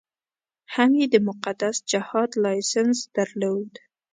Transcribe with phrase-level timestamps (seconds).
[0.73, 3.71] هم یې د مقدس جهاد لایسنس درلود.